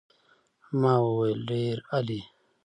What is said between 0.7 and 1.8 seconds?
ما وویل ډېر